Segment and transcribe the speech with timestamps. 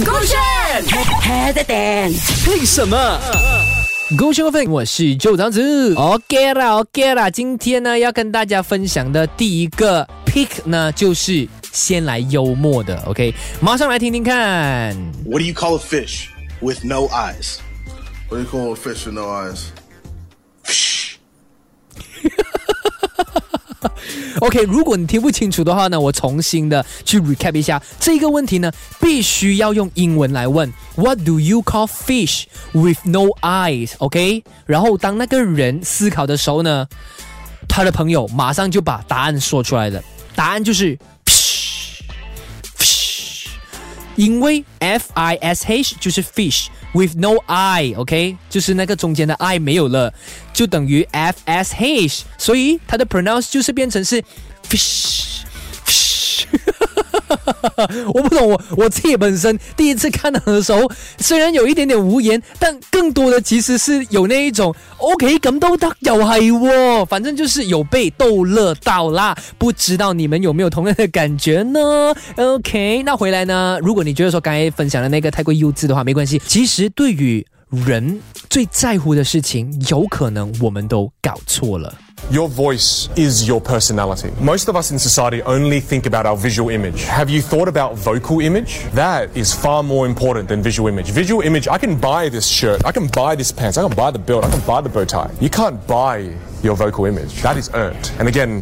[0.00, 0.38] 勾选
[1.20, 3.20] head and 为什么？
[4.16, 5.94] 勾选粉，我是旧长子。
[5.96, 13.02] OK 啦，OK 啦，今天呢要跟大家分享的第一个 pick 呢，就是先来幽默的。
[13.04, 14.96] OK，马上来听听看。
[15.26, 16.28] What do you call a fish
[16.62, 17.58] with no eyes?
[18.30, 19.58] What do you call a fish with no eyes?
[24.40, 30.72] OK，如果你听不清楚的话呢，我重新的去 recap 一下这个问题呢，必须要用英文来问。
[30.96, 36.86] What do you call fish with no eyes？OK，、然后当那个人思考的时候呢，
[37.68, 40.02] 他的朋友马上就把答案说出来了，
[40.34, 40.98] 答案就是
[44.16, 46.66] 因为 F I S H 就是 fish。
[46.93, 50.13] With no eye，OK，、就是那个中间的 eye 没有了，
[50.53, 54.23] 就等于 F S H，所以它的 pronounce 就是变成是
[54.67, 55.41] fish
[55.85, 56.45] fish。
[58.14, 69.36] 我不懂，我我自己本身第一次看到的时候，虽然有一点点无言，但更多的其实是有那一种 OK 咁都得，又系喎，反正就是有被逗乐到啦。
[69.58, 73.78] 不知道你们有没有同样的感觉呢？OK，那回来呢？
[73.82, 76.40] 如果你觉得说刚才分享的那个太过幼稚的话，没关系。
[76.46, 81.94] 其实对于人最在乎的事情，有可能我们都搞错了。
[82.31, 84.31] Your voice is your personality.
[84.41, 87.05] Most of us in society only think about our visual image.
[87.05, 88.83] Have you thought about vocal image?
[88.93, 91.09] That is far more important than visual image.
[91.11, 94.11] Visual image, I can buy this shirt, I can buy this pants, I can buy
[94.11, 95.29] the belt, I can buy the bow tie.
[95.39, 96.29] You can't buy
[96.61, 97.41] your vocal image.
[97.43, 98.11] That is earned.
[98.19, 98.61] And again,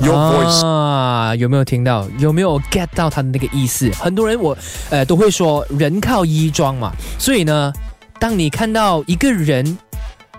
[0.00, 2.08] your voice 啊，有没有听到？
[2.20, 3.90] 有没有 get 到他的那个意思？
[3.98, 4.56] 很多人我
[4.90, 7.72] 呃都会说人靠衣装嘛，所以呢，
[8.20, 9.76] 当你看到一个人。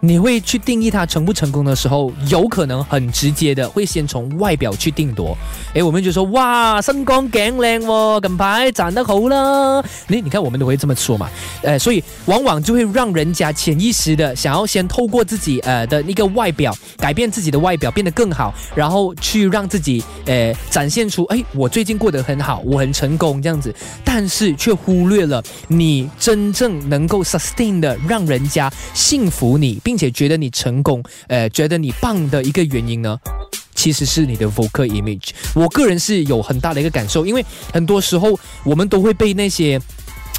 [0.00, 5.36] 你会去定义他成不成功的时候，有可能很直接的会先从外表去定夺。
[5.74, 9.82] 诶，我们就说哇，身光颈靚喎，近排长得好啦。
[10.06, 11.28] 你你看，我们都会这么说嘛。
[11.62, 33.19] 呃，所以往往就会让人家潜意识的想要先透过自己呃的一个外表，改变自己的外表，变得更好，然后去让自己呃展现出，哎，我最近过得很好，我很成功这样子，但是却忽略了你真正能够 sustain 的让人家信服你，并且觉得你成功，呃，觉得你棒的一个原因呢？
[33.75, 35.31] 其实是你的 vocal image。
[35.54, 39.81] 我个人是有很大的一个感受，因为很多时候我们都会被那些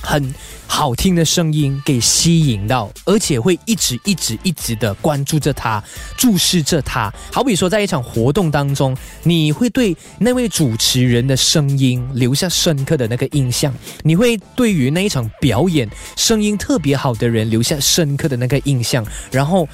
[0.03, 0.31] 很
[0.71, 5.83] 好听的声音给吸引到，而且会一直一直一直的关注着他，
[6.15, 7.11] 注视着他。
[7.33, 19.67] 好比说，在一场活动当中，你会对那位主持人的声音留下深刻的那个印象，你会对于那一场表演声音特别好的人留下深刻的那个印象，然后。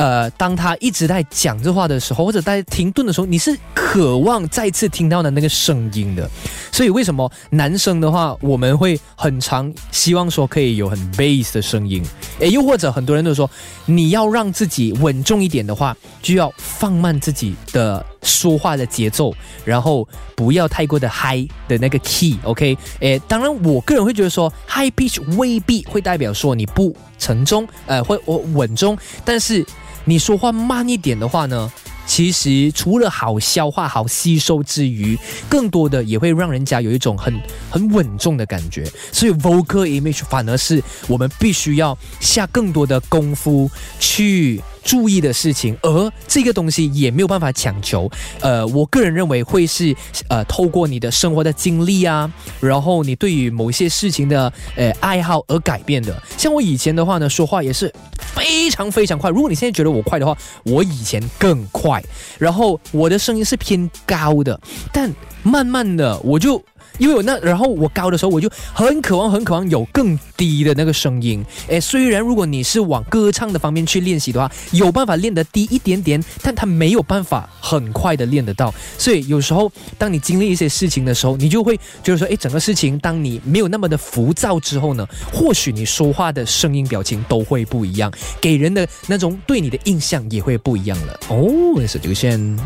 [0.00, 6.26] 呃，当他一直在讲这话的时候，或者在停顿的时候，你是渴望再次听到的那个声音的。
[6.72, 12.02] 所以为什么男生的话，我们会很常希望说可以有很 bass 的声音？
[12.38, 13.50] 诶，又或者很多人都说，
[13.84, 19.34] 你要让自己稳重一点的话，就要放慢自己的说话的节奏，
[19.66, 22.38] 然后不要太过的 high 的那个 key。
[22.44, 28.96] OK，诶，当然我个人会觉得说 high pitch 未必会代表说你不沉中，呃，会我稳中，
[29.26, 29.62] 但是。
[30.04, 31.70] 你说话慢一点的话呢，
[32.06, 35.16] 其实除了好消化、好吸收之余，
[35.48, 37.38] 更多的也会让人家有一种很
[37.70, 38.84] 很稳重的感觉。
[39.12, 48.10] 所以 vocal image 反而是我们必须要下更多的功夫去注意的事情，而这个东西也没有办法强求。
[48.40, 49.94] 呃，我个人认为会是
[50.28, 52.30] 呃透过你的生活的经历啊，
[52.60, 56.22] 然后你对于某些事情的呃爱好而改变的。
[56.36, 57.92] 像我以前的话呢，说话也是
[58.34, 59.30] 非常非常快。
[59.30, 62.02] 如果你现在觉得我快的话，我以前更快。
[62.38, 64.58] 然后我的声音是偏高的，
[64.92, 66.62] 但慢慢的我就。
[66.98, 71.42] 因为我那，然后我高的时候，我就很渴望、很渴望有更低的那个声音。
[71.68, 78.74] 诶，虽然如果你是往歌唱的方面去练习的话，有办法练得低一点点，但它没有办法很快的练得到。
[78.98, 91.18] 所以有时候，当你经历一些事情的时候，你就会觉得说，诶，整个事情当你没有那么的浮躁之后呢，或许你说话的声音、表情都会不一样，给人的那种对你的印象也会不一样了。
[91.28, 91.48] 哦，
[91.86, 92.60] 是這個線。